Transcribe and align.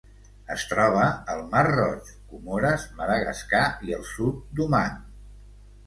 Es 0.53 0.63
troba 0.71 1.03
al 1.33 1.43
Mar 1.51 1.63
Roig, 1.67 2.09
Comores, 2.33 2.89
Madagascar 3.03 3.63
i 3.91 3.97
el 4.01 4.11
sud 4.17 4.45
d'Oman. 4.57 5.03